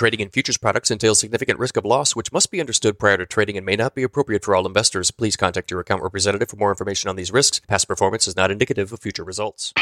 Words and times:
Trading 0.00 0.20
in 0.20 0.30
futures 0.30 0.56
products 0.56 0.90
entails 0.90 1.20
significant 1.20 1.58
risk 1.58 1.76
of 1.76 1.84
loss, 1.84 2.16
which 2.16 2.32
must 2.32 2.50
be 2.50 2.58
understood 2.58 2.98
prior 2.98 3.18
to 3.18 3.26
trading 3.26 3.58
and 3.58 3.66
may 3.66 3.76
not 3.76 3.94
be 3.94 4.02
appropriate 4.02 4.42
for 4.42 4.56
all 4.56 4.66
investors. 4.66 5.10
Please 5.10 5.36
contact 5.36 5.70
your 5.70 5.78
account 5.78 6.02
representative 6.02 6.48
for 6.48 6.56
more 6.56 6.70
information 6.70 7.10
on 7.10 7.16
these 7.16 7.30
risks. 7.30 7.60
Past 7.68 7.86
performance 7.86 8.26
is 8.26 8.34
not 8.34 8.50
indicative 8.50 8.94
of 8.94 9.00
future 9.00 9.22
results. 9.22 9.74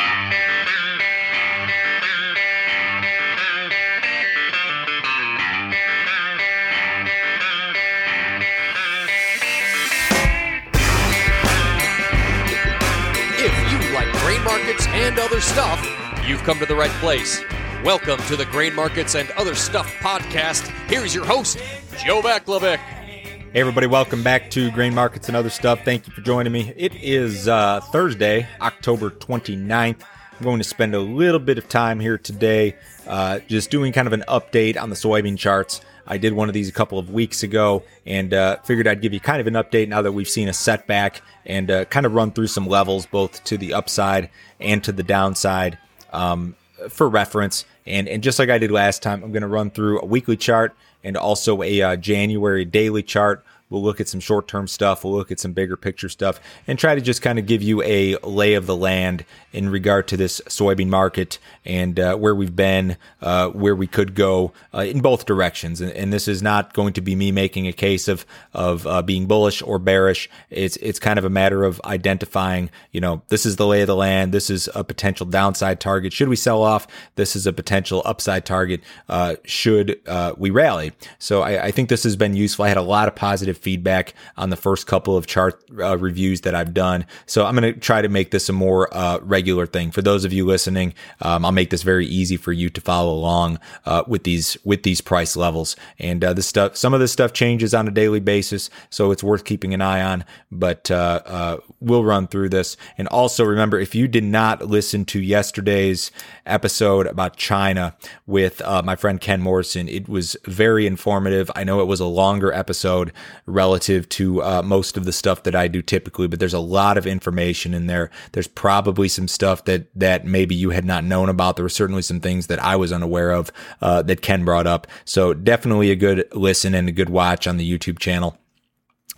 If 13.39 13.55
you 13.71 13.95
like 13.95 14.11
grain 14.25 14.43
markets 14.43 14.85
and 14.89 15.17
other 15.21 15.41
stuff, 15.41 15.81
you've 16.27 16.43
come 16.43 16.59
to 16.59 16.67
the 16.67 16.75
right 16.75 16.91
place. 16.99 17.41
Welcome 17.85 18.19
to 18.25 18.35
the 18.35 18.45
Grain 18.47 18.75
Markets 18.75 19.15
and 19.15 19.31
Other 19.33 19.55
Stuff 19.55 19.87
podcast. 20.01 20.67
Here's 20.91 21.15
your 21.15 21.25
host, 21.25 21.59
Joe 22.05 22.21
Vaclavik. 22.21 22.79
Hey, 22.79 23.53
everybody, 23.55 23.87
welcome 23.87 24.25
back 24.25 24.51
to 24.51 24.73
Grain 24.73 24.93
Markets 24.93 25.29
and 25.29 25.37
Other 25.37 25.49
Stuff. 25.49 25.85
Thank 25.85 26.09
you 26.09 26.13
for 26.13 26.21
joining 26.21 26.53
me. 26.53 26.73
It 26.77 26.97
is 26.97 27.47
uh, 27.47 27.81
Thursday, 27.93 28.49
October 28.61 29.11
29th. 29.11 30.03
I'm 30.03 30.45
going 30.45 30.59
to 30.59 30.65
spend 30.65 30.97
a 30.97 31.01
little 31.01 31.39
bit 31.39 31.57
of 31.57 31.69
time 31.69 32.01
here 32.01 32.19
today 32.19 32.75
uh, 33.07 33.39
just 33.47 33.71
doing 33.71 33.93
kind 33.93 34.09
of 34.09 34.13
an 34.13 34.25
update 34.27 34.77
on 34.77 34.91
the 34.91 34.97
soybean 34.97 35.39
charts. 35.39 35.81
I 36.05 36.19
did 36.19 36.33
one 36.33 36.49
of 36.49 36.55
these 36.55 36.69
a 36.69 36.73
couple 36.73 36.99
of 36.99 37.11
weeks 37.11 37.45
ago 37.45 37.85
and 38.05 38.35
uh, 38.35 38.57
figured 38.65 38.89
I'd 38.89 39.03
give 39.03 39.15
you 39.15 39.21
kind 39.21 39.41
of 39.41 39.47
an 39.47 39.55
update 39.55 39.87
now 39.87 40.03
that 40.03 40.13
we've 40.13 40.29
seen 40.29 40.49
a 40.49 40.53
setback 40.53 41.23
and 41.47 41.71
uh, 41.71 41.85
kind 41.85 42.07
of 42.07 42.13
run 42.13 42.33
through 42.33 42.49
some 42.49 42.67
levels 42.67 43.07
both 43.07 43.45
to 43.45 43.57
the 43.57 43.75
upside 43.75 44.31
and 44.59 44.83
to 44.83 44.91
the 44.91 45.05
downside 45.05 45.79
um, 46.13 46.57
for 46.89 47.09
reference. 47.09 47.65
And, 47.87 48.09
and 48.09 48.23
just 48.23 48.39
like 48.39 48.51
I 48.51 48.59
did 48.59 48.71
last 48.71 49.03
time, 49.03 49.23
I'm 49.25 49.33
going 49.33 49.43
to 49.43 49.49
run 49.49 49.71
through 49.71 50.01
a 50.01 50.05
weekly 50.05 50.37
chart 50.37 50.75
and 51.03 51.17
also 51.17 51.63
a 51.63 51.83
uh, 51.83 51.97
January 51.97 52.65
daily 52.65 53.03
chart. 53.03 53.45
We'll 53.71 53.83
look 53.83 54.01
at 54.01 54.09
some 54.09 54.21
short 54.21 54.49
term 54.49 54.67
stuff. 54.67 55.05
We'll 55.05 55.15
look 55.15 55.31
at 55.31 55.41
some 55.41 55.53
bigger 55.53 55.77
picture 55.77 56.09
stuff 56.09 56.41
and 56.67 56.79
try 56.79 56.95
to 56.95 57.01
just 57.01 57.23
kind 57.23 57.39
of 57.39 57.47
give 57.47 57.63
you 57.63 57.83
a 57.83 58.17
lay 58.19 58.55
of 58.55 58.67
the 58.67 58.77
land 58.77 59.25
in 59.53 59.69
regard 59.69 60.09
to 60.09 60.17
this 60.17 60.41
soybean 60.47 60.89
market 60.89 61.39
and 61.65 61.99
uh, 62.01 62.17
where 62.17 62.35
we've 62.35 62.57
been, 62.57 62.97
uh, 63.21 63.49
where 63.49 63.75
we 63.75 63.87
could 63.87 64.15
go 64.15 64.53
uh, 64.73 64.81
in 64.81 65.01
both 65.01 65.27
directions. 65.27 65.81
And, 65.81 65.93
and, 65.93 66.13
this 66.13 66.27
is 66.27 66.43
not 66.43 66.73
going 66.73 66.95
to 66.95 67.03
be 67.03 67.15
me 67.15 67.31
making 67.31 67.67
a 67.67 67.73
case 67.73 68.09
of 68.09 68.25
of 68.55 68.87
uh, 68.87 69.03
being 69.03 69.27
bullish 69.27 69.61
or 69.61 69.79
bearish. 69.79 70.31
It's 70.49 70.77
it's 70.79 70.99
kind 70.99 71.19
of 71.19 71.25
a 71.25 71.31
matter 71.31 71.65
of 71.65 71.81
identifying. 71.85 72.71
You 72.93 73.01
know, 73.03 73.23
this 73.29 73.45
is 73.45 73.57
the 73.57 73.67
lay 73.67 73.83
of 73.83 73.87
the 73.87 73.97
land. 73.97 74.33
This 74.33 74.49
is 74.49 74.71
a 74.75 74.83
potential 74.83 75.27
downside 75.27 75.81
target. 75.81 76.13
Should 76.15 76.29
we 76.29 76.37
sell 76.37 76.63
off? 76.63 76.87
This 77.17 77.37
is 77.37 77.47
a 77.47 77.53
potential 77.53 78.03
upside 78.07 78.47
target. 78.47 78.81
Uh, 79.09 79.37
should 79.45 80.01
uh, 80.07 80.33
we 80.39 80.49
rally? 80.49 80.93
So 81.19 81.43
I, 81.43 81.67
I 81.67 81.71
think 81.71 81.91
this 81.91 82.05
has 82.05 82.17
been 82.17 82.35
useful. 82.35 82.65
I 82.65 82.69
had 82.69 82.79
a 82.79 82.83
lot 82.83 83.09
of 83.09 83.15
positive 83.15 83.58
feedback 83.59 84.15
on 84.37 84.51
the 84.51 84.57
first 84.57 84.87
couple 84.87 85.17
of 85.17 85.27
chart 85.27 85.63
uh, 85.79 85.99
reviews 85.99 86.43
that 86.43 86.55
I've 86.55 86.75
done. 86.75 87.05
So 87.27 87.45
I'm 87.45 87.57
going 87.57 87.75
to 87.75 87.79
try 87.79 88.03
to 88.03 88.09
make 88.09 88.31
this 88.31 88.49
a 88.49 88.53
more 88.53 88.93
uh, 88.95 89.19
regular 89.21 89.67
thing 89.67 89.91
for 89.91 90.03
those 90.03 90.25
of 90.25 90.33
you 90.33 90.47
listening. 90.47 90.95
Um, 91.21 91.45
I'll 91.45 91.53
make 91.53 91.71
this 91.71 91.83
very 91.83 92.07
easy 92.07 92.37
for 92.37 92.53
you 92.53 92.71
to 92.71 92.81
follow 92.81 93.13
along 93.13 93.59
uh, 93.85 94.05
with 94.07 94.25
these 94.25 94.57
with 94.65 94.83
these 94.83 95.01
price 95.01 95.37
levels. 95.37 95.77
And 95.99 96.25
uh, 96.25 96.33
this 96.33 96.47
stuff, 96.47 96.77
some 96.77 96.95
of 96.95 97.01
this 97.01 97.13
stuff 97.13 97.33
changes 97.33 97.75
on 97.75 97.89
a 97.89 97.91
daily 97.91 98.21
basis, 98.21 98.71
so 98.91 99.11
it's 99.11 99.23
worth 99.23 99.45
keeping 99.45 99.75
an 99.75 99.83
eye 99.83 100.03
on. 100.03 100.25
But 100.51 100.91
uh, 100.91 101.21
uh, 101.27 101.57
we'll 101.81 102.05
run 102.05 102.27
through 102.27 102.51
this. 102.51 102.77
And 102.97 103.09
also 103.09 103.45
remember, 103.45 103.79
if 103.79 103.95
you 103.95 104.09
did 104.09 104.25
not 104.25 104.67
listen 104.67 105.05
to 105.07 105.21
yesterday's 105.21 106.11
episode 106.47 107.07
about 107.07 107.37
China 107.37 107.97
with 108.27 108.63
my 108.85 108.97
friend 108.97 109.21
Ken 109.21 109.41
Morrison, 109.41 109.89
it 109.89 110.09
was 110.09 110.37
very 110.45 110.87
informative. 110.87 111.51
I 111.55 111.65
know 111.65 111.81
it 111.81 111.87
was 111.87 112.01
a 112.01 112.07
longer 112.07 112.53
episode 112.53 113.13
relative 113.49 114.09
to 114.11 114.43
uh, 114.43 114.63
most 114.63 114.97
of 114.97 115.05
the 115.05 115.13
stuff 115.13 115.43
that 115.45 115.55
I 115.55 115.69
do 115.69 115.83
typically, 115.83 116.29
but 116.29 116.39
there's 116.39 116.55
a 116.55 116.61
lot 116.61 116.99
of 116.99 117.07
information 117.07 117.75
in 117.75 117.87
there. 117.87 118.11
There's 118.33 118.49
probably 118.49 119.09
some 119.09 119.29
stuff 119.29 119.65
that 119.65 119.89
that 119.95 120.25
maybe 120.25 120.55
you 120.55 120.71
had 120.71 120.85
not 120.85 121.05
known 121.05 121.29
about. 121.29 121.57
There 121.57 121.65
were 121.65 121.69
certainly 121.69 122.03
some 122.03 122.21
things 122.21 122.47
that 122.49 122.63
I 122.63 122.77
was 122.77 122.93
unaware 122.93 123.31
of 123.31 123.51
uh, 123.81 124.03
that 124.03 124.23
Ken 124.23 124.45
brought 124.45 124.67
up. 124.67 124.87
So 125.05 125.35
definitely 125.35 125.91
a 125.91 125.97
good 125.97 126.29
listen 126.33 126.75
and 126.75 126.89
a 126.89 126.93
good 126.93 127.11
watch 127.11 127.47
on 127.47 127.57
the 127.57 127.79
YouTube 127.79 127.99
channel 127.99 128.39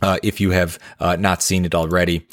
uh, 0.02 0.18
if 0.22 0.40
you 0.40 0.50
have 0.50 0.78
uh, 0.98 1.16
not 1.16 1.42
seen 1.42 1.64
it 1.64 1.74
already. 1.74 2.26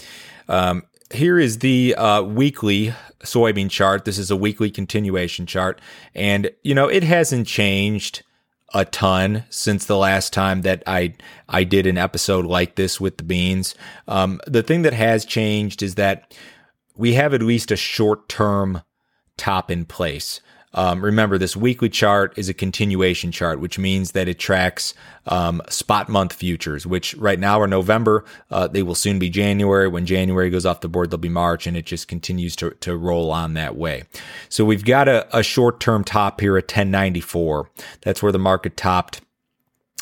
Um, 0.48 0.84
here 1.14 1.40
is 1.40 1.60
the 1.60 1.96
uh, 1.96 2.22
weekly 2.22 2.94
soybean 3.24 3.70
chart. 3.70 4.06
This 4.06 4.18
is 4.18 4.32
a 4.32 4.36
weekly 4.36 4.70
continuation 4.70 5.46
chart, 5.46 5.82
and 6.14 6.52
you 6.64 6.76
know 6.76 6.88
it 6.88 7.04
hasn't 7.04 7.48
changed 7.48 8.24
a 8.74 8.86
ton 8.86 9.46
since 9.50 9.86
the 9.86 9.98
last 9.98 10.34
time 10.34 10.62
that 10.62 10.84
I 10.86 11.16
I 11.48 11.64
did 11.64 11.88
an 11.88 11.98
episode 11.98 12.46
like 12.46 12.76
this 12.76 13.00
with 13.00 13.18
the 13.18 13.24
beans. 13.24 13.76
Um, 14.08 14.42
the 14.46 14.64
thing 14.64 14.82
that 14.82 14.94
has 14.94 15.26
changed 15.26 15.82
is 15.82 15.96
that 15.96 16.36
we 16.96 17.14
have 17.14 17.34
at 17.34 17.42
least 17.42 17.72
a 17.72 17.78
short 17.78 18.28
term 18.28 18.82
top 19.38 19.72
in 19.72 19.86
place. 19.86 20.42
Um, 20.74 21.04
remember, 21.04 21.38
this 21.38 21.56
weekly 21.56 21.90
chart 21.90 22.38
is 22.38 22.50
a 22.50 22.54
continuation 22.54 23.32
chart, 23.32 23.60
which 23.60 23.80
means 23.80 24.12
that 24.12 24.28
it 24.28 24.38
tracks 24.38 24.94
um, 25.26 25.62
spot 25.70 26.10
month 26.10 26.34
futures, 26.34 26.86
which 26.86 27.16
right 27.16 27.40
now 27.40 27.60
are 27.62 27.68
November. 27.68 28.26
Uh, 28.52 28.68
they 28.68 28.84
will 28.84 28.96
soon 28.96 29.18
be 29.18 29.30
January. 29.30 29.88
When 29.88 30.06
January 30.06 30.50
goes 30.50 30.66
off 30.66 30.82
the 30.82 30.90
board, 30.90 31.10
they'll 31.10 31.18
be 31.18 31.30
March, 31.30 31.68
and 31.68 31.78
it 31.78 31.86
just 31.86 32.08
continues 32.08 32.56
to, 32.58 32.72
to 32.72 32.98
roll 32.98 33.32
on 33.32 33.54
that 33.54 33.76
way. 33.76 34.04
So 34.50 34.66
we've 34.66 34.86
got 34.86 35.08
a, 35.08 35.28
a 35.36 35.42
short 35.42 35.80
term 35.80 36.04
top 36.04 36.42
here 36.42 36.58
at 36.58 36.66
1094. 36.66 37.70
That's 38.02 38.22
where 38.22 38.32
the 38.32 38.40
market 38.40 38.76
topped 38.78 39.22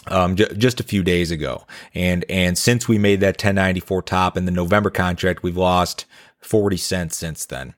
um, 0.07 0.35
j- 0.35 0.53
just 0.57 0.79
a 0.79 0.83
few 0.83 1.03
days 1.03 1.31
ago. 1.31 1.65
And, 1.93 2.25
and 2.29 2.57
since 2.57 2.87
we 2.87 2.97
made 2.97 3.19
that 3.21 3.35
1094 3.35 4.01
top 4.03 4.37
in 4.37 4.45
the 4.45 4.51
November 4.51 4.89
contract, 4.89 5.43
we've 5.43 5.57
lost 5.57 6.05
40 6.39 6.77
cents 6.77 7.15
since 7.15 7.45
then. 7.45 7.75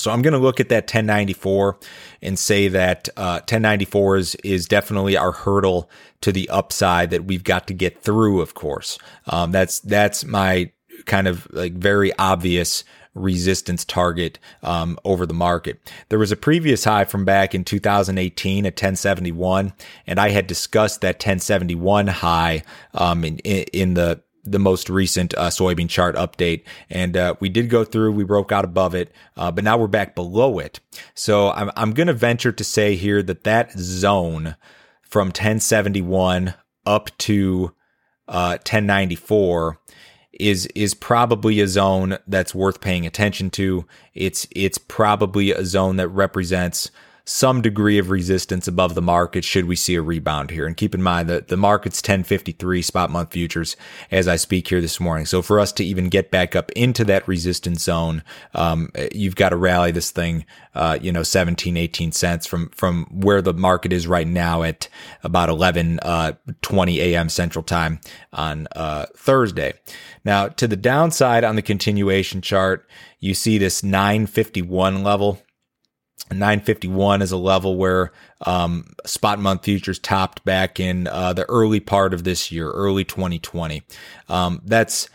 So 0.00 0.10
I'm 0.10 0.22
going 0.22 0.32
to 0.32 0.38
look 0.38 0.60
at 0.60 0.68
that 0.70 0.84
1094 0.84 1.78
and 2.22 2.38
say 2.38 2.68
that 2.68 3.08
uh, 3.16 3.40
1094 3.40 4.16
is 4.16 4.34
is 4.36 4.66
definitely 4.66 5.16
our 5.16 5.32
hurdle 5.32 5.90
to 6.22 6.32
the 6.32 6.48
upside 6.50 7.10
that 7.10 7.24
we've 7.24 7.44
got 7.44 7.66
to 7.68 7.74
get 7.74 8.02
through. 8.02 8.40
Of 8.40 8.54
course, 8.54 8.98
um, 9.26 9.52
that's 9.52 9.80
that's 9.80 10.24
my 10.24 10.70
kind 11.06 11.28
of 11.28 11.46
like 11.52 11.74
very 11.74 12.12
obvious 12.18 12.84
resistance 13.14 13.84
target 13.84 14.38
um, 14.62 14.98
over 15.04 15.26
the 15.26 15.34
market. 15.34 15.80
There 16.08 16.18
was 16.18 16.30
a 16.30 16.36
previous 16.36 16.84
high 16.84 17.04
from 17.04 17.24
back 17.24 17.54
in 17.54 17.64
2018 17.64 18.66
at 18.66 18.72
1071, 18.74 19.72
and 20.06 20.20
I 20.20 20.30
had 20.30 20.46
discussed 20.46 21.00
that 21.00 21.16
1071 21.16 22.06
high 22.06 22.62
um, 22.94 23.24
in 23.24 23.38
in 23.38 23.94
the 23.94 24.22
the 24.44 24.58
most 24.58 24.88
recent 24.88 25.34
uh, 25.34 25.48
soybean 25.48 25.88
chart 25.88 26.16
update. 26.16 26.62
And 26.88 27.16
uh, 27.16 27.34
we 27.40 27.48
did 27.48 27.68
go 27.70 27.84
through, 27.84 28.12
we 28.12 28.24
broke 28.24 28.52
out 28.52 28.64
above 28.64 28.94
it, 28.94 29.12
uh, 29.36 29.50
but 29.50 29.64
now 29.64 29.76
we're 29.76 29.86
back 29.86 30.14
below 30.14 30.58
it. 30.58 30.80
So 31.14 31.50
I'm, 31.50 31.70
I'm 31.76 31.92
going 31.92 32.06
to 32.06 32.14
venture 32.14 32.52
to 32.52 32.64
say 32.64 32.96
here 32.96 33.22
that 33.22 33.44
that 33.44 33.72
zone 33.72 34.56
from 35.02 35.28
1071 35.28 36.54
up 36.86 37.16
to 37.18 37.74
1094 38.26 39.70
uh, 39.70 39.92
is 40.32 40.66
is 40.74 40.94
probably 40.94 41.60
a 41.60 41.68
zone 41.68 42.16
that's 42.26 42.54
worth 42.54 42.80
paying 42.80 43.04
attention 43.04 43.50
to. 43.50 43.84
It's 44.14 44.46
it's 44.52 44.78
probably 44.78 45.52
a 45.52 45.64
zone 45.64 45.96
that 45.96 46.08
represents 46.08 46.90
some 47.24 47.62
degree 47.62 47.98
of 47.98 48.10
resistance 48.10 48.66
above 48.66 48.94
the 48.94 49.02
market 49.02 49.44
should 49.44 49.66
we 49.66 49.76
see 49.76 49.94
a 49.94 50.02
rebound 50.02 50.50
here. 50.50 50.66
And 50.66 50.76
keep 50.76 50.94
in 50.94 51.02
mind 51.02 51.28
that 51.28 51.48
the 51.48 51.56
market's 51.56 52.00
1053 52.00 52.82
spot 52.82 53.10
month 53.10 53.32
futures 53.32 53.76
as 54.10 54.26
I 54.26 54.36
speak 54.36 54.68
here 54.68 54.80
this 54.80 55.00
morning. 55.00 55.26
So 55.26 55.42
for 55.42 55.60
us 55.60 55.72
to 55.72 55.84
even 55.84 56.08
get 56.08 56.30
back 56.30 56.56
up 56.56 56.70
into 56.72 57.04
that 57.04 57.26
resistance 57.28 57.82
zone, 57.84 58.22
um, 58.54 58.90
you've 59.12 59.36
got 59.36 59.50
to 59.50 59.56
rally 59.56 59.92
this 59.92 60.10
thing, 60.10 60.44
uh, 60.74 60.98
you 61.00 61.12
know, 61.12 61.22
17, 61.22 61.76
18 61.76 62.12
cents 62.12 62.46
from, 62.46 62.68
from 62.70 63.06
where 63.10 63.42
the 63.42 63.54
market 63.54 63.92
is 63.92 64.06
right 64.06 64.26
now 64.26 64.62
at 64.62 64.88
about 65.22 65.48
11, 65.48 66.00
uh, 66.00 66.32
20 66.62 67.00
a.m. 67.00 67.28
central 67.28 67.62
time 67.62 68.00
on, 68.32 68.66
uh, 68.74 69.06
Thursday. 69.16 69.74
Now 70.24 70.48
to 70.48 70.66
the 70.66 70.76
downside 70.76 71.44
on 71.44 71.56
the 71.56 71.62
continuation 71.62 72.40
chart, 72.40 72.88
you 73.18 73.34
see 73.34 73.58
this 73.58 73.82
951 73.82 75.02
level 75.02 75.40
951 76.30 77.22
is 77.22 77.32
a 77.32 77.36
level 77.36 77.76
where 77.76 78.12
um, 78.42 78.94
spot 79.04 79.38
month 79.38 79.64
futures 79.64 79.98
topped 79.98 80.44
back 80.44 80.78
in 80.78 81.06
uh, 81.08 81.32
the 81.32 81.44
early 81.48 81.80
part 81.80 82.14
of 82.14 82.24
this 82.24 82.52
year, 82.52 82.70
early 82.70 83.04
2020. 83.04 83.82
Um, 84.28 84.62
that's 84.64 85.08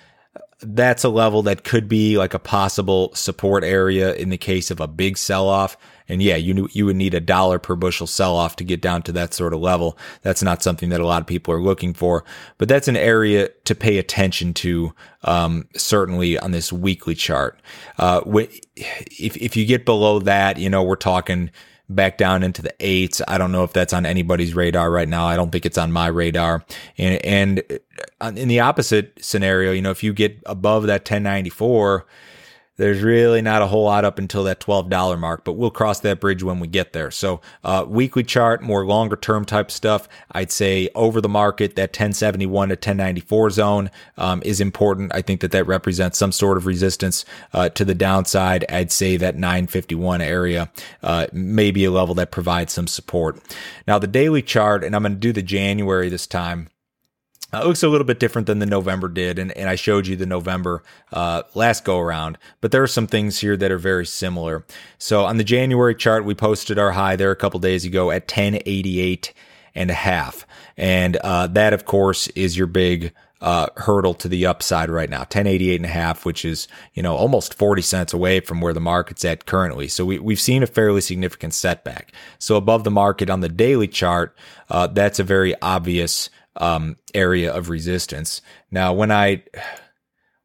that's 0.61 1.03
a 1.03 1.09
level 1.09 1.43
that 1.43 1.63
could 1.63 1.87
be 1.87 2.17
like 2.17 2.33
a 2.33 2.39
possible 2.39 3.13
support 3.13 3.63
area 3.63 4.13
in 4.15 4.29
the 4.29 4.37
case 4.37 4.71
of 4.71 4.79
a 4.79 4.87
big 4.87 5.17
sell 5.17 5.47
off. 5.47 5.77
And 6.07 6.21
yeah, 6.21 6.35
you 6.35 6.67
you 6.71 6.85
would 6.85 6.95
need 6.95 7.13
a 7.13 7.19
dollar 7.19 7.59
per 7.59 7.75
bushel 7.75 8.07
sell 8.07 8.35
off 8.35 8.55
to 8.57 8.63
get 8.63 8.81
down 8.81 9.01
to 9.03 9.11
that 9.13 9.33
sort 9.33 9.53
of 9.53 9.59
level. 9.59 9.97
That's 10.21 10.43
not 10.43 10.61
something 10.61 10.89
that 10.89 11.01
a 11.01 11.05
lot 11.05 11.21
of 11.21 11.27
people 11.27 11.53
are 11.53 11.61
looking 11.61 11.93
for, 11.93 12.23
but 12.57 12.67
that's 12.67 12.87
an 12.87 12.97
area 12.97 13.49
to 13.65 13.75
pay 13.75 13.97
attention 13.97 14.53
to. 14.55 14.93
Um, 15.23 15.67
certainly 15.75 16.37
on 16.37 16.51
this 16.51 16.71
weekly 16.71 17.15
chart. 17.15 17.59
Uh, 17.97 18.21
if 18.75 19.35
if 19.37 19.57
you 19.57 19.65
get 19.65 19.85
below 19.85 20.19
that, 20.19 20.59
you 20.59 20.69
know 20.69 20.83
we're 20.83 20.95
talking 20.95 21.49
back 21.89 22.17
down 22.17 22.43
into 22.43 22.61
the 22.61 22.73
eights. 22.79 23.21
I 23.27 23.37
don't 23.37 23.51
know 23.51 23.63
if 23.63 23.73
that's 23.73 23.93
on 23.93 24.05
anybody's 24.05 24.55
radar 24.55 24.89
right 24.91 25.07
now. 25.07 25.25
I 25.25 25.35
don't 25.35 25.51
think 25.51 25.65
it's 25.65 25.77
on 25.77 25.91
my 25.91 26.07
radar. 26.07 26.63
And, 26.97 27.23
and 27.25 27.79
uh, 28.21 28.31
in 28.35 28.47
the 28.47 28.59
opposite 28.59 29.23
scenario, 29.23 29.71
you 29.71 29.81
know, 29.81 29.91
if 29.91 30.03
you 30.03 30.13
get 30.13 30.41
above 30.45 30.87
that 30.87 31.01
1094, 31.01 32.05
there's 32.77 33.01
really 33.01 33.41
not 33.41 33.61
a 33.61 33.67
whole 33.67 33.85
lot 33.85 34.03
up 34.05 34.19
until 34.19 34.43
that 34.43 34.59
$12 34.59 35.19
mark, 35.19 35.45
but 35.45 35.53
we'll 35.53 35.71
cross 35.71 36.01
that 36.01 36.19
bridge 36.19 36.43
when 36.43 36.59
we 36.59 36.67
get 36.67 36.93
there. 36.93 37.11
So, 37.11 37.41
uh, 37.63 37.85
weekly 37.87 38.23
chart, 38.23 38.61
more 38.61 38.85
longer 38.85 39.15
term 39.15 39.45
type 39.45 39.71
stuff. 39.71 40.07
I'd 40.31 40.51
say 40.51 40.89
over 40.95 41.21
the 41.21 41.29
market, 41.29 41.75
that 41.75 41.89
1071 41.89 42.69
to 42.69 42.73
1094 42.73 43.49
zone, 43.51 43.91
um, 44.17 44.41
is 44.45 44.59
important. 44.59 45.13
I 45.13 45.21
think 45.21 45.41
that 45.41 45.51
that 45.51 45.65
represents 45.67 46.17
some 46.17 46.31
sort 46.31 46.57
of 46.57 46.65
resistance, 46.65 47.25
uh, 47.53 47.69
to 47.69 47.85
the 47.85 47.95
downside. 47.95 48.65
I'd 48.69 48.91
say 48.91 49.17
that 49.17 49.35
951 49.35 50.21
area, 50.21 50.69
uh, 51.01 51.27
may 51.31 51.71
be 51.71 51.85
a 51.85 51.91
level 51.91 52.15
that 52.15 52.31
provides 52.31 52.73
some 52.73 52.87
support. 52.87 53.39
Now, 53.87 53.99
the 53.99 54.07
daily 54.07 54.41
chart, 54.41 54.83
and 54.83 54.95
I'm 54.95 55.03
going 55.03 55.13
to 55.13 55.19
do 55.19 55.31
the 55.31 55.41
January 55.41 56.09
this 56.09 56.27
time. 56.27 56.69
Uh, 57.53 57.59
it 57.59 57.67
looks 57.67 57.83
a 57.83 57.89
little 57.89 58.05
bit 58.05 58.19
different 58.19 58.47
than 58.47 58.59
the 58.59 58.65
November 58.65 59.07
did, 59.07 59.39
and, 59.39 59.51
and 59.51 59.69
I 59.69 59.75
showed 59.75 60.07
you 60.07 60.15
the 60.15 60.25
November 60.25 60.83
uh, 61.13 61.43
last 61.53 61.83
go 61.83 61.99
around, 61.99 62.37
but 62.59 62.71
there 62.71 62.83
are 62.83 62.87
some 62.87 63.07
things 63.07 63.39
here 63.39 63.55
that 63.55 63.71
are 63.71 63.77
very 63.77 64.05
similar. 64.05 64.65
So 64.97 65.25
on 65.25 65.37
the 65.37 65.43
January 65.43 65.95
chart, 65.95 66.25
we 66.25 66.35
posted 66.35 66.79
our 66.79 66.91
high 66.91 67.15
there 67.15 67.31
a 67.31 67.35
couple 67.35 67.59
days 67.59 67.85
ago 67.85 68.11
at 68.11 68.23
1088 68.23 69.33
and 69.75 69.91
a 69.91 69.95
half. 69.95 70.47
And 70.77 71.17
uh, 71.17 71.47
that, 71.47 71.73
of 71.73 71.85
course, 71.85 72.27
is 72.29 72.57
your 72.57 72.67
big 72.67 73.13
uh, 73.41 73.67
hurdle 73.77 74.13
to 74.15 74.27
the 74.27 74.45
upside 74.45 74.89
right 74.89 75.09
now, 75.09 75.19
1088 75.19 75.75
and 75.75 75.85
a 75.85 75.89
half, 75.89 76.25
which 76.25 76.45
is, 76.45 76.67
you 76.93 77.03
know, 77.03 77.15
almost 77.15 77.53
40 77.53 77.81
cents 77.81 78.13
away 78.13 78.39
from 78.39 78.61
where 78.61 78.73
the 78.73 78.79
market's 78.79 79.23
at 79.25 79.45
currently. 79.45 79.87
So 79.87 80.05
we, 80.05 80.19
we've 80.19 80.39
seen 80.39 80.63
a 80.63 80.67
fairly 80.67 81.01
significant 81.01 81.53
setback. 81.53 82.11
So 82.39 82.55
above 82.55 82.83
the 82.83 82.91
market 82.91 83.29
on 83.29 83.41
the 83.41 83.49
daily 83.49 83.87
chart, 83.87 84.35
uh, 84.69 84.87
that's 84.87 85.19
a 85.19 85.23
very 85.23 85.53
obvious 85.61 86.29
um, 86.57 86.97
area 87.13 87.53
of 87.53 87.69
resistance. 87.69 88.41
Now, 88.71 88.93
when 88.93 89.11
I 89.11 89.43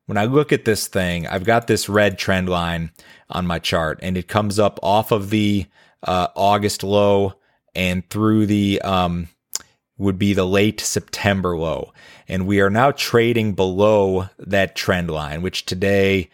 when 0.06 0.16
I 0.16 0.24
look 0.24 0.52
at 0.52 0.64
this 0.64 0.88
thing, 0.88 1.26
I've 1.26 1.44
got 1.44 1.66
this 1.66 1.88
red 1.88 2.18
trend 2.18 2.48
line 2.48 2.90
on 3.28 3.46
my 3.46 3.58
chart, 3.58 4.00
and 4.02 4.16
it 4.16 4.26
comes 4.26 4.58
up 4.58 4.80
off 4.82 5.12
of 5.12 5.30
the 5.30 5.66
uh, 6.02 6.28
August 6.34 6.82
low 6.82 7.34
and 7.74 8.08
through 8.10 8.46
the 8.46 8.80
um, 8.82 9.28
would 9.98 10.18
be 10.18 10.32
the 10.32 10.46
late 10.46 10.80
September 10.80 11.56
low, 11.56 11.92
and 12.26 12.46
we 12.46 12.60
are 12.60 12.70
now 12.70 12.90
trading 12.90 13.52
below 13.52 14.28
that 14.38 14.74
trend 14.74 15.10
line, 15.10 15.42
which 15.42 15.66
today 15.66 16.28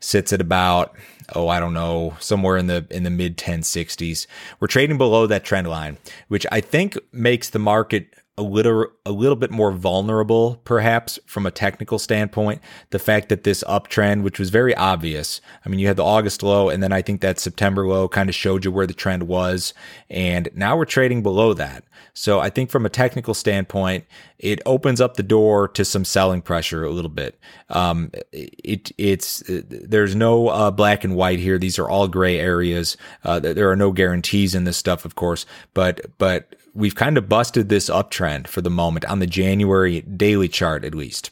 sits 0.00 0.32
at 0.32 0.40
about 0.40 0.96
oh 1.34 1.46
I 1.46 1.60
don't 1.60 1.74
know 1.74 2.16
somewhere 2.18 2.56
in 2.56 2.66
the 2.66 2.86
in 2.90 3.04
the 3.04 3.10
mid 3.10 3.36
1060s. 3.36 4.26
We're 4.58 4.66
trading 4.66 4.98
below 4.98 5.26
that 5.26 5.44
trend 5.44 5.68
line, 5.68 5.98
which 6.28 6.46
I 6.50 6.60
think 6.60 6.98
makes 7.12 7.50
the 7.50 7.58
market 7.58 8.14
a 8.40 8.42
little 8.42 8.86
a 9.04 9.12
little 9.12 9.36
bit 9.36 9.50
more 9.50 9.70
vulnerable 9.70 10.60
perhaps 10.64 11.18
from 11.26 11.44
a 11.44 11.50
technical 11.50 11.98
standpoint. 11.98 12.62
The 12.88 12.98
fact 12.98 13.28
that 13.28 13.44
this 13.44 13.62
uptrend 13.64 14.22
which 14.22 14.38
was 14.38 14.48
very 14.48 14.74
obvious 14.74 15.40
i 15.64 15.68
mean 15.68 15.78
you 15.78 15.86
had 15.86 15.96
the 15.96 16.04
august 16.04 16.42
low 16.42 16.70
and 16.70 16.82
then 16.82 16.92
i 16.92 17.02
think 17.02 17.20
that 17.20 17.38
september 17.38 17.86
low 17.86 18.08
kind 18.08 18.28
of 18.28 18.34
showed 18.34 18.64
you 18.64 18.72
where 18.72 18.86
the 18.86 18.94
trend 18.94 19.24
was 19.24 19.74
and 20.08 20.48
now 20.54 20.76
we're 20.76 20.86
trading 20.86 21.22
below 21.22 21.52
that. 21.54 21.84
So 22.14 22.40
i 22.40 22.48
think 22.48 22.70
from 22.70 22.86
a 22.86 22.88
technical 22.88 23.34
standpoint 23.34 24.06
it 24.38 24.60
opens 24.64 25.02
up 25.02 25.16
the 25.16 25.22
door 25.22 25.68
to 25.68 25.84
some 25.84 26.04
selling 26.04 26.40
pressure 26.40 26.82
a 26.82 26.90
little 26.90 27.10
bit. 27.10 27.38
Um, 27.68 28.10
it 28.32 28.90
it's 28.96 29.42
there's 29.46 30.14
no 30.14 30.48
uh, 30.48 30.70
black 30.70 31.04
and 31.04 31.14
white 31.14 31.38
here. 31.38 31.58
These 31.58 31.78
are 31.78 31.90
all 31.90 32.08
gray 32.08 32.40
areas. 32.40 32.96
Uh, 33.22 33.38
there 33.38 33.70
are 33.70 33.76
no 33.76 33.92
guarantees 33.92 34.54
in 34.54 34.64
this 34.64 34.78
stuff 34.78 35.04
of 35.04 35.14
course 35.14 35.44
but 35.74 36.00
but 36.18 36.54
we've 36.74 36.94
kind 36.94 37.18
of 37.18 37.28
busted 37.28 37.68
this 37.68 37.90
uptrend 37.90 38.46
for 38.46 38.60
the 38.60 38.70
moment 38.70 39.04
on 39.06 39.18
the 39.18 39.26
January 39.26 40.02
daily 40.02 40.48
chart, 40.48 40.84
at 40.84 40.94
least. 40.94 41.30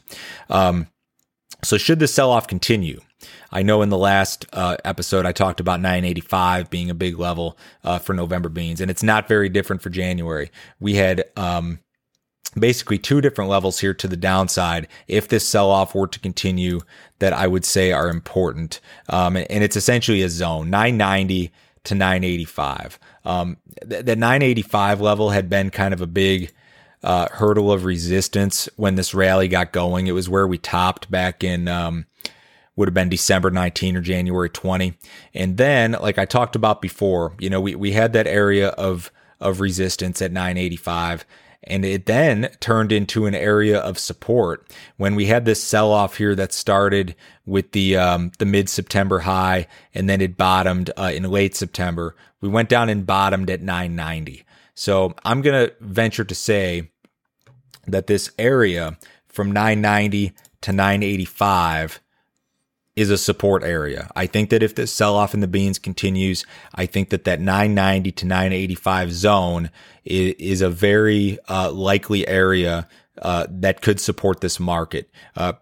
Um, 0.49 0.89
so 1.65 1.77
should 1.77 1.99
the 1.99 2.07
sell 2.07 2.31
off 2.31 2.47
continue? 2.47 3.01
I 3.51 3.63
know 3.63 3.83
in 3.83 3.89
the 3.89 3.99
last 3.99 4.47
uh, 4.53 4.77
episode 4.85 5.27
I 5.27 5.33
talked 5.33 5.61
about 5.61 5.81
985 5.81 6.71
being 6.71 6.91
a 6.91 6.95
big 6.95 7.19
level 7.19 7.59
uh, 7.83 7.99
for 7.99 8.13
November 8.13 8.49
beans, 8.49 8.81
and 8.81 8.91
it's 8.91 9.03
not 9.03 9.29
very 9.29 9.49
different 9.49 9.83
for 9.83 9.91
January. 9.91 10.51
We 10.79 10.95
had 10.95 11.25
um, 11.37 11.81
basically 12.59 12.99
two 12.99 13.21
different 13.21 13.51
levels 13.51 13.81
here 13.81 13.95
to 13.95 14.07
the 14.07 14.17
downside 14.17 14.87
if 15.09 15.29
this 15.29 15.49
sell 15.49 15.71
off 15.71 15.95
were 15.95 16.07
to 16.07 16.21
continue 16.21 16.81
that 17.19 17.33
I 17.33 17.47
would 17.47 17.65
say 17.65 17.91
are 17.91 18.09
important, 18.09 18.81
um, 19.09 19.37
and 19.37 19.65
it's 19.65 19.77
essentially 19.77 20.23
a 20.23 20.29
zone 20.29 20.71
990 20.71 21.51
to 21.85 21.95
985. 21.95 22.99
Um, 23.25 23.57
the, 23.83 24.03
the 24.03 24.17
985 24.17 25.01
level 25.01 25.31
had 25.31 25.49
been 25.49 25.71
kind 25.71 25.95
of 25.95 26.01
a 26.01 26.07
big 26.07 26.53
uh, 27.03 27.29
hurdle 27.31 27.71
of 27.71 27.85
resistance 27.85 28.69
when 28.77 28.97
this 28.97 29.15
rally 29.15 29.49
got 29.49 29.73
going. 29.73 30.07
It 30.07 30.13
was 30.13 30.29
where 30.29 30.47
we 30.47 30.59
topped 30.59 31.11
back 31.11 31.45
in, 31.45 31.69
um, 31.69 32.07
would 32.77 32.89
have 32.89 32.95
been 32.95 33.09
December 33.09 33.51
19 33.51 33.97
or 33.97 34.01
January 34.01 34.51
20. 34.51 34.95
And 35.35 35.57
then, 35.57 35.93
like 35.93 36.19
I 36.19 36.25
talked 36.25 36.57
about 36.57 36.81
before, 36.81 37.35
you 37.39 37.51
know, 37.51 37.61
we, 37.61 37.75
we 37.75 37.93
had 37.93 38.13
that 38.13 38.27
area 38.27 38.69
of, 38.71 39.11
of 39.41 39.61
resistance 39.61 40.23
at 40.23 40.33
985 40.33 41.25
and 41.65 41.85
it 41.85 42.07
then 42.07 42.51
turned 42.61 42.93
into 42.93 43.27
an 43.27 43.35
area 43.35 43.79
of 43.79 43.99
support 43.99 44.71
when 44.97 45.15
we 45.15 45.27
had 45.27 45.45
this 45.45 45.63
sell 45.63 45.91
off 45.91 46.17
here 46.17 46.35
that 46.35 46.53
started 46.53 47.15
with 47.47 47.73
the 47.73 47.97
um, 47.97 48.31
the 48.39 48.47
mid 48.47 48.69
September 48.69 49.21
high 49.21 49.67
and 49.95 50.09
then 50.09 50.21
it 50.21 50.37
bottomed 50.37 50.91
uh, 50.97 51.11
in 51.15 51.25
late 51.25 51.57
September. 51.57 52.15
We 52.41 52.49
went 52.49 52.69
down 52.69 52.89
and 52.89 53.07
bottomed 53.07 53.51
at 53.51 53.61
990. 53.61 54.45
So 54.75 55.15
I'm 55.25 55.43
gonna 55.43 55.71
venture 55.81 56.25
to 56.25 56.35
say 56.35 56.91
that 57.87 58.07
this 58.07 58.31
area 58.39 58.97
from 59.27 59.51
990 59.51 60.33
to 60.63 60.73
985 60.73 62.01
is 62.99 63.11
a 63.11 63.17
support 63.17 63.63
area. 63.63 64.11
I 64.17 64.27
think 64.27 64.51
that 64.51 64.61
if 64.61 64.75
the 64.75 64.85
sell 64.89 65.15
off 65.15 65.33
in 65.33 65.39
the 65.39 65.47
beans 65.47 65.79
continues, 65.79 66.45
I 66.75 66.87
think 66.87 67.11
that 67.11 67.23
that 67.25 67.41
990 67.41 68.11
to 68.11 68.27
985 68.27 69.13
zone 69.13 69.71
is, 70.05 70.35
is 70.39 70.61
a 70.63 70.69
very 70.69 71.39
uh, 71.49 71.71
likely 71.71 72.27
area 72.27 72.89
uh, 73.23 73.47
that 73.51 73.83
could 73.83 74.01
support 74.01 74.41
this 74.41 74.59
market. 74.59 75.09
Uh, 75.37 75.53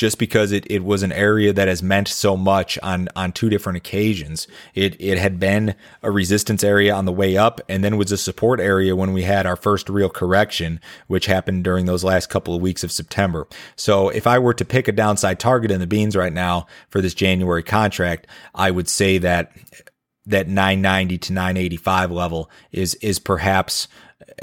just 0.00 0.16
because 0.16 0.50
it, 0.50 0.66
it 0.70 0.82
was 0.82 1.02
an 1.02 1.12
area 1.12 1.52
that 1.52 1.68
has 1.68 1.82
meant 1.82 2.08
so 2.08 2.34
much 2.34 2.78
on, 2.82 3.06
on 3.14 3.30
two 3.30 3.50
different 3.50 3.76
occasions. 3.76 4.48
It, 4.74 4.98
it 4.98 5.18
had 5.18 5.38
been 5.38 5.74
a 6.02 6.10
resistance 6.10 6.64
area 6.64 6.94
on 6.94 7.04
the 7.04 7.12
way 7.12 7.36
up 7.36 7.60
and 7.68 7.84
then 7.84 7.98
was 7.98 8.10
a 8.10 8.16
support 8.16 8.60
area 8.60 8.96
when 8.96 9.12
we 9.12 9.24
had 9.24 9.44
our 9.44 9.56
first 9.56 9.90
real 9.90 10.08
correction, 10.08 10.80
which 11.08 11.26
happened 11.26 11.64
during 11.64 11.84
those 11.84 12.02
last 12.02 12.30
couple 12.30 12.54
of 12.54 12.62
weeks 12.62 12.82
of 12.82 12.90
September. 12.90 13.46
So 13.76 14.08
if 14.08 14.26
I 14.26 14.38
were 14.38 14.54
to 14.54 14.64
pick 14.64 14.88
a 14.88 14.92
downside 14.92 15.38
target 15.38 15.70
in 15.70 15.80
the 15.80 15.86
beans 15.86 16.16
right 16.16 16.32
now 16.32 16.66
for 16.88 17.02
this 17.02 17.12
January 17.12 17.62
contract, 17.62 18.26
I 18.54 18.70
would 18.70 18.88
say 18.88 19.18
that 19.18 19.52
that 20.24 20.48
990 20.48 21.18
to 21.18 21.32
985 21.34 22.10
level 22.10 22.50
is 22.72 22.94
is 22.96 23.18
perhaps 23.18 23.86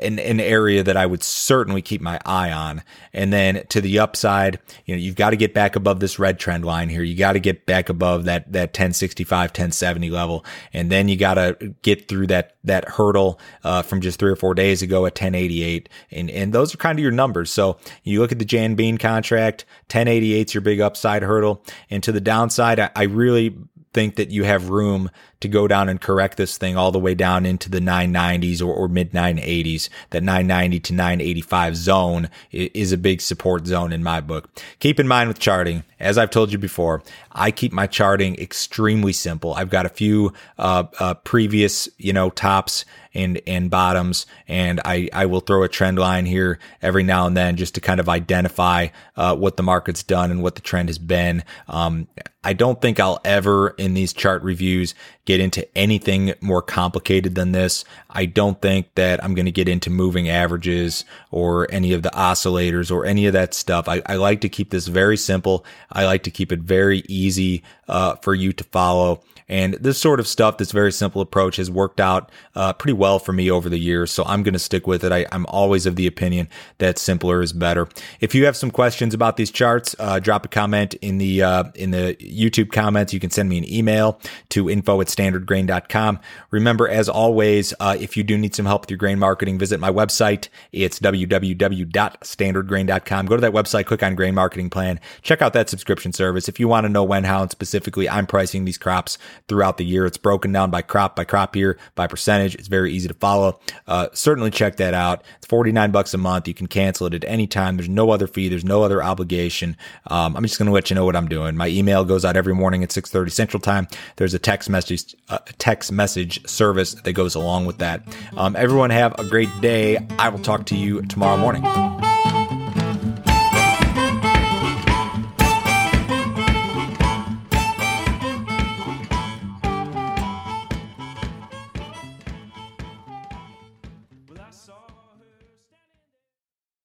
an, 0.01 0.19
an 0.19 0.39
area 0.39 0.83
that 0.83 0.97
I 0.97 1.05
would 1.05 1.23
certainly 1.23 1.81
keep 1.81 2.01
my 2.01 2.19
eye 2.25 2.51
on. 2.51 2.83
And 3.13 3.31
then 3.31 3.65
to 3.69 3.81
the 3.81 3.99
upside, 3.99 4.59
you 4.85 4.95
know, 4.95 5.01
you've 5.01 5.15
got 5.15 5.31
to 5.31 5.35
get 5.35 5.53
back 5.53 5.75
above 5.75 5.99
this 5.99 6.19
red 6.19 6.39
trend 6.39 6.65
line 6.65 6.89
here. 6.89 7.03
You 7.03 7.15
got 7.15 7.33
to 7.33 7.39
get 7.39 7.65
back 7.65 7.89
above 7.89 8.25
that, 8.25 8.51
that 8.51 8.69
1065, 8.69 9.49
1070 9.49 10.09
level. 10.09 10.45
And 10.73 10.91
then 10.91 11.07
you 11.07 11.17
got 11.17 11.35
to 11.35 11.75
get 11.81 12.07
through 12.07 12.27
that, 12.27 12.57
that 12.63 12.87
hurdle, 12.87 13.39
uh, 13.63 13.81
from 13.81 14.01
just 14.01 14.19
three 14.19 14.31
or 14.31 14.35
four 14.35 14.53
days 14.53 14.81
ago 14.81 15.05
at 15.05 15.13
1088. 15.13 15.89
And, 16.11 16.29
and 16.29 16.53
those 16.53 16.73
are 16.73 16.77
kind 16.77 16.97
of 16.97 17.03
your 17.03 17.11
numbers. 17.11 17.51
So 17.51 17.77
you 18.03 18.19
look 18.19 18.31
at 18.31 18.39
the 18.39 18.45
Jan 18.45 18.75
Bean 18.75 18.97
contract, 18.97 19.65
1088 19.91 20.49
is 20.49 20.53
your 20.53 20.61
big 20.61 20.79
upside 20.79 21.23
hurdle. 21.23 21.63
And 21.89 22.03
to 22.03 22.11
the 22.11 22.21
downside, 22.21 22.79
I, 22.79 22.89
I 22.95 23.03
really 23.03 23.55
think 23.93 24.15
that 24.17 24.29
you 24.29 24.43
have 24.43 24.69
room 24.69 25.09
to 25.39 25.47
go 25.47 25.67
down 25.67 25.89
and 25.89 26.01
correct 26.01 26.37
this 26.37 26.57
thing 26.57 26.75
all 26.75 26.91
the 26.91 26.99
way 26.99 27.13
down 27.15 27.45
into 27.45 27.69
the 27.69 27.79
990s 27.79 28.61
or, 28.61 28.73
or 28.73 28.87
mid 28.87 29.11
980s. 29.11 29.89
That 30.09 30.23
990 30.23 30.79
to 30.81 30.93
985 30.93 31.75
zone 31.75 32.29
is 32.51 32.91
a 32.91 32.97
big 32.97 33.21
support 33.21 33.67
zone 33.67 33.93
in 33.93 34.03
my 34.03 34.21
book. 34.21 34.49
Keep 34.79 34.99
in 34.99 35.07
mind 35.07 35.27
with 35.27 35.39
charting, 35.39 35.83
as 35.99 36.17
I've 36.17 36.29
told 36.29 36.51
you 36.51 36.57
before, 36.57 37.01
I 37.31 37.51
keep 37.51 37.71
my 37.71 37.87
charting 37.87 38.35
extremely 38.39 39.13
simple. 39.13 39.53
I've 39.53 39.69
got 39.69 39.85
a 39.85 39.89
few 39.89 40.33
uh, 40.57 40.85
uh, 40.99 41.13
previous, 41.15 41.89
you 41.97 42.13
know, 42.13 42.29
tops 42.29 42.85
and 43.13 43.41
and 43.47 43.69
bottoms, 43.69 44.27
and 44.47 44.79
I 44.85 45.09
I 45.11 45.25
will 45.25 45.39
throw 45.39 45.63
a 45.63 45.67
trend 45.67 45.97
line 45.97 46.25
here 46.25 46.59
every 46.81 47.03
now 47.03 47.25
and 47.25 47.35
then 47.35 47.55
just 47.57 47.73
to 47.75 47.81
kind 47.81 47.99
of 47.99 48.09
identify 48.09 48.89
uh, 49.15 49.35
what 49.35 49.57
the 49.57 49.63
market's 49.63 50.03
done 50.03 50.29
and 50.29 50.43
what 50.43 50.55
the 50.55 50.61
trend 50.61 50.89
has 50.89 50.99
been. 50.99 51.43
Um, 51.67 52.07
I 52.43 52.53
don't 52.53 52.79
think 52.79 52.99
I'll 52.99 53.19
ever 53.25 53.69
in 53.69 53.93
these 53.93 54.13
chart 54.13 54.43
reviews 54.43 54.93
get 55.27 55.41
into 55.41 55.67
anything 55.77 56.33
more 56.39 56.61
complicated 56.61 57.35
than 57.35 57.51
this. 57.51 57.83
I 58.09 58.25
don't 58.25 58.59
think 58.61 58.95
that 58.95 59.21
I'm 59.23 59.35
going 59.35 59.45
to 59.45 59.51
get 59.51 59.67
into 59.67 59.89
moving 59.89 60.29
averages 60.29 61.03
or 61.29 61.67
any 61.69 61.91
of 61.91 62.01
the 62.01 62.09
oscillators 62.11 62.89
or 62.89 63.05
any 63.05 63.27
of 63.27 63.33
that 63.33 63.53
stuff. 63.53 63.89
I, 63.89 64.01
I 64.05 64.15
like 64.15 64.39
to 64.41 64.49
keep 64.49 64.71
this 64.71 64.87
very 64.87 65.17
simple. 65.17 65.65
I 65.91 66.05
like 66.05 66.23
to 66.23 66.31
keep 66.31 66.53
it 66.53 66.61
very 66.61 67.03
easy 67.09 67.61
uh, 67.89 68.15
for 68.15 68.33
you 68.33 68.53
to 68.53 68.63
follow. 68.63 69.21
And 69.49 69.75
this 69.75 69.97
sort 69.97 70.19
of 70.19 70.27
stuff, 70.27 70.57
this 70.57 70.73
very 70.73 70.91
simple 70.91 71.21
approach 71.21 71.55
has 71.55 71.71
worked 71.71 72.01
out 72.01 72.31
uh, 72.53 72.73
pretty 72.73 72.93
well 72.93 73.17
for 73.17 73.31
me 73.31 73.49
over 73.49 73.69
the 73.69 73.77
years. 73.77 74.11
So 74.11 74.25
I'm 74.25 74.43
going 74.43 74.53
to 74.53 74.59
stick 74.59 74.87
with 74.87 75.05
it. 75.05 75.11
I, 75.11 75.25
am 75.31 75.45
always 75.47 75.85
of 75.85 75.95
the 75.95 76.05
opinion 76.05 76.49
that 76.79 76.97
simpler 76.97 77.41
is 77.41 77.53
better. 77.53 77.87
If 78.19 78.35
you 78.35 78.45
have 78.45 78.57
some 78.57 78.71
questions 78.71 79.13
about 79.13 79.37
these 79.37 79.49
charts, 79.49 79.95
uh, 79.99 80.19
drop 80.19 80.43
a 80.43 80.49
comment 80.49 80.95
in 80.95 81.17
the 81.17 81.43
uh, 81.43 81.63
in 81.75 81.91
the 81.91 82.17
YouTube 82.19 82.71
comments. 82.71 83.13
You 83.13 83.21
can 83.21 83.29
send 83.29 83.47
me 83.47 83.57
an 83.57 83.71
email 83.71 84.19
to 84.49 84.69
info 84.69 84.99
at 84.99 85.09
standardgrain.com. 85.17 86.19
Remember, 86.51 86.87
as 86.87 87.09
always, 87.09 87.73
uh, 87.79 87.97
if 87.99 88.15
you 88.15 88.23
do 88.23 88.37
need 88.37 88.53
some 88.55 88.67
help 88.67 88.83
with 88.83 88.91
your 88.91 88.97
grain 88.97 89.19
marketing, 89.19 89.57
visit 89.57 89.79
my 89.79 89.91
website. 89.91 90.49
It's 90.71 90.99
www.standardgrain.com. 90.99 93.25
Go 93.25 93.35
to 93.35 93.41
that 93.41 93.53
website, 93.53 93.85
click 93.85 94.03
on 94.03 94.15
grain 94.15 94.35
marketing 94.35 94.69
plan, 94.69 94.99
check 95.21 95.41
out 95.41 95.53
that 95.53 95.69
subscription 95.69 96.11
service. 96.13 96.47
If 96.47 96.59
you 96.59 96.67
want 96.67 96.85
to 96.85 96.89
know 96.89 97.03
when, 97.03 97.23
how, 97.23 97.41
and 97.41 97.49
specifically 97.51 98.07
I'm 98.09 98.27
pricing 98.27 98.65
these 98.65 98.77
crops 98.77 99.17
throughout 99.47 99.77
the 99.77 99.85
year. 99.85 100.05
It's 100.05 100.17
broken 100.17 100.51
down 100.51 100.69
by 100.69 100.83
crop, 100.83 101.15
by 101.15 101.23
crop 101.23 101.55
year, 101.55 101.79
by 101.95 102.05
percentage. 102.07 102.55
It's 102.55 102.67
very 102.67 102.91
easy 102.93 103.07
to 103.07 103.13
follow. 103.13 103.61
Uh, 103.87 104.09
certainly 104.13 104.51
check 104.51 104.75
that 104.77 104.93
out. 104.93 105.23
It's 105.37 105.47
49 105.47 105.91
bucks 105.91 106.13
a 106.13 106.17
month. 106.17 106.47
You 106.47 106.53
can 106.53 106.67
cancel 106.67 107.07
it 107.07 107.13
at 107.13 107.23
any 107.25 107.47
time. 107.47 107.77
There's 107.77 107.89
no 107.89 108.11
other 108.11 108.27
fee. 108.27 108.49
There's 108.49 108.65
no 108.65 108.83
other 108.83 109.03
obligation. 109.03 109.77
Um, 110.07 110.35
I'm 110.35 110.43
just 110.43 110.57
going 110.57 110.67
to 110.67 110.73
let 110.73 110.89
you 110.89 110.95
know 110.95 111.05
what 111.05 111.15
I'm 111.15 111.27
doing. 111.27 111.55
My 111.55 111.67
email 111.67 112.05
goes 112.05 112.25
out 112.25 112.37
every 112.37 112.53
morning 112.53 112.83
at 112.83 112.89
6:30 112.89 113.31
Central 113.31 113.61
Time. 113.61 113.87
There's 114.17 114.33
a 114.33 114.39
text 114.39 114.69
message, 114.69 115.06
uh, 115.29 115.39
text 115.57 115.91
message 115.91 116.47
service 116.47 116.93
that 116.93 117.13
goes 117.13 117.35
along 117.35 117.65
with 117.65 117.77
that. 117.79 118.01
Um, 118.35 118.55
everyone 118.55 118.89
have 118.89 119.17
a 119.19 119.23
great 119.23 119.49
day. 119.61 119.97
I 120.17 120.29
will 120.29 120.39
talk 120.39 120.65
to 120.67 120.75
you 120.75 121.01
tomorrow 121.03 121.37
morning. 121.37 121.63